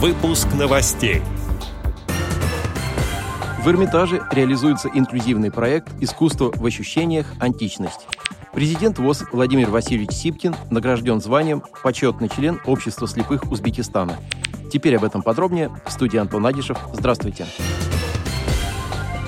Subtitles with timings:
[0.00, 1.22] Выпуск новостей.
[3.58, 7.26] В Эрмитаже реализуется инклюзивный проект «Искусство в ощущениях.
[7.40, 8.06] Античность».
[8.54, 14.14] Президент ВОЗ Владимир Васильевич Сипкин награжден званием «Почетный член Общества слепых Узбекистана».
[14.72, 15.68] Теперь об этом подробнее.
[15.84, 16.78] В студии Антон Агишев.
[16.92, 17.46] Здравствуйте.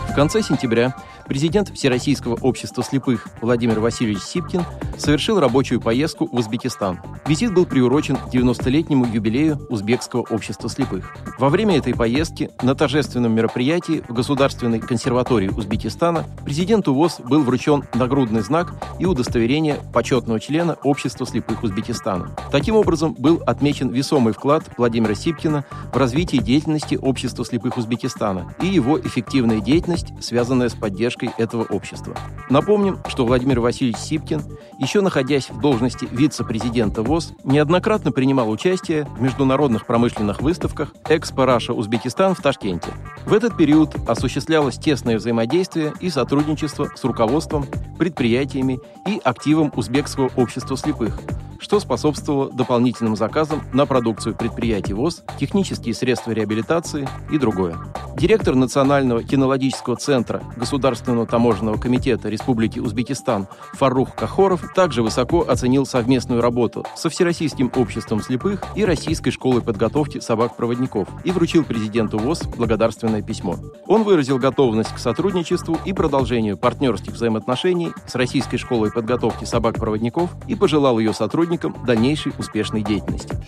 [0.08, 0.94] В конце сентября
[1.30, 4.64] Президент Всероссийского общества слепых Владимир Васильевич Сипкин
[4.98, 6.98] совершил рабочую поездку в Узбекистан.
[7.30, 11.14] Визит был приурочен к 90-летнему юбилею Узбекского общества слепых.
[11.38, 17.84] Во время этой поездки на торжественном мероприятии в Государственной консерватории Узбекистана президенту ВОЗ был вручен
[17.94, 22.34] нагрудный знак и удостоверение почетного члена Общества слепых Узбекистана.
[22.50, 28.66] Таким образом, был отмечен весомый вклад Владимира Сипкина в развитие деятельности Общества слепых Узбекистана и
[28.66, 32.16] его эффективная деятельность, связанная с поддержкой этого общества.
[32.48, 34.42] Напомним, что Владимир Васильевич Сипкин,
[34.80, 41.72] еще находясь в должности вице-президента ВОЗ, неоднократно принимал участие в международных промышленных выставках «Экспо Раша
[41.72, 42.92] Узбекистан» в Ташкенте.
[43.26, 47.66] В этот период осуществлялось тесное взаимодействие и сотрудничество с руководством,
[47.98, 51.18] предприятиями и активом Узбекского общества слепых–
[51.60, 57.76] что способствовало дополнительным заказам на продукцию предприятий ВОЗ, технические средства реабилитации и другое.
[58.16, 66.40] Директор Национального кинологического центра Государственного таможенного комитета Республики Узбекистан Фарух Кахоров также высоко оценил совместную
[66.40, 73.22] работу со Всероссийским обществом слепых и Российской школой подготовки собак-проводников и вручил президенту ВОЗ благодарственное
[73.22, 73.56] письмо.
[73.86, 80.54] Он выразил готовность к сотрудничеству и продолжению партнерских взаимоотношений с Российской школой подготовки собак-проводников и
[80.54, 83.38] пожелал ее сотрудникам дальнейшей успешной деятельности.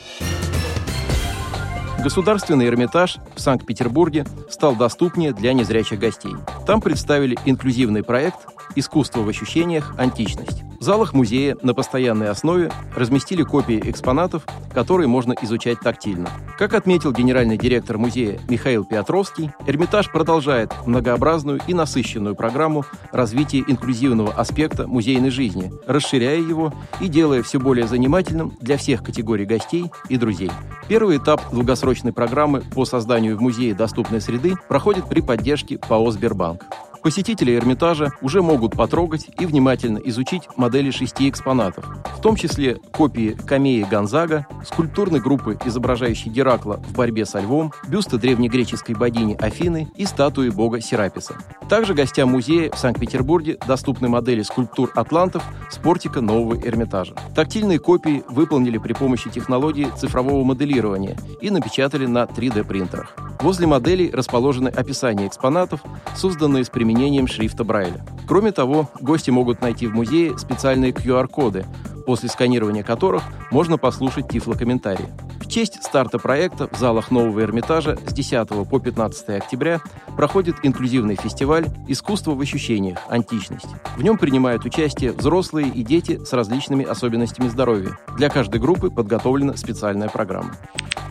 [2.02, 6.34] Государственный Эрмитаж в Санкт-Петербурге стал доступнее для незрячих гостей.
[6.66, 8.38] Там представили инклюзивный проект
[8.76, 9.94] «Искусство в ощущениях.
[9.98, 10.62] Античность».
[10.82, 16.28] В залах музея на постоянной основе разместили копии экспонатов, которые можно изучать тактильно.
[16.58, 24.32] Как отметил генеральный директор музея Михаил Петровский, Эрмитаж продолжает многообразную и насыщенную программу развития инклюзивного
[24.32, 30.16] аспекта музейной жизни, расширяя его и делая все более занимательным для всех категорий гостей и
[30.16, 30.50] друзей.
[30.88, 36.64] Первый этап долгосрочной программы по созданию в музее доступной среды проходит при поддержке ПАО «Сбербанк».
[37.02, 41.84] Посетители Эрмитажа уже могут потрогать и внимательно изучить модели шести экспонатов,
[42.16, 48.18] в том числе копии камеи Гонзага, скульптурной группы, изображающей Геракла в борьбе со львом, бюста
[48.18, 51.34] древнегреческой богини Афины и статуи бога Сераписа.
[51.68, 57.14] Также гостям музея в Санкт-Петербурге доступны модели скульптур атлантов с портика нового Эрмитажа.
[57.34, 63.16] Тактильные копии выполнили при помощи технологии цифрового моделирования и напечатали на 3D-принтерах.
[63.42, 65.80] Возле моделей расположены описания экспонатов,
[66.14, 68.06] созданные с применением шрифта Брайля.
[68.28, 71.66] Кроме того, гости могут найти в музее специальные QR-коды,
[72.06, 75.08] после сканирования которых можно послушать тифлокомментарии.
[75.52, 79.82] Честь старта проекта в залах нового Эрмитажа с 10 по 15 октября
[80.16, 82.98] проходит инклюзивный фестиваль «Искусство в ощущениях.
[83.10, 83.66] Античность».
[83.98, 87.98] В нем принимают участие взрослые и дети с различными особенностями здоровья.
[88.16, 90.56] Для каждой группы подготовлена специальная программа.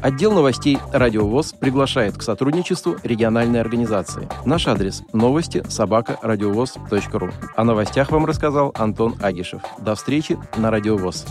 [0.02, 4.28] Отдел новостей «Радио ВОЗ» приглашает к сотрудничеству региональной организации.
[4.44, 7.30] Наш адрес– новости собака радиовоз.ру.
[7.56, 9.62] О новостях вам рассказал Антон Агишев.
[9.78, 11.28] До встречи на «Радио ВОЗ».